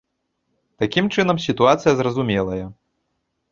Такім 0.83 1.05
чынам, 1.17 1.37
сітуацыя 1.47 1.93
зразумелая. 2.01 2.59